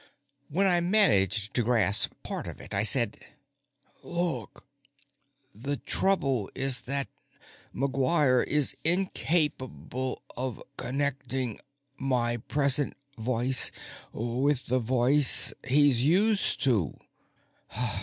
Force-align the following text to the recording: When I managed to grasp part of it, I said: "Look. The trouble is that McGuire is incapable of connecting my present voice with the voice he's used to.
When 0.49 0.65
I 0.65 0.79
managed 0.79 1.53
to 1.53 1.61
grasp 1.61 2.13
part 2.23 2.47
of 2.47 2.59
it, 2.59 2.73
I 2.73 2.81
said: 2.81 3.23
"Look. 4.01 4.65
The 5.53 5.77
trouble 5.77 6.49
is 6.55 6.81
that 6.89 7.07
McGuire 7.71 8.43
is 8.43 8.75
incapable 8.83 10.23
of 10.35 10.63
connecting 10.75 11.59
my 11.99 12.37
present 12.37 12.97
voice 13.19 13.69
with 14.11 14.65
the 14.65 14.79
voice 14.79 15.53
he's 15.67 16.03
used 16.03 16.63
to. 16.63 16.97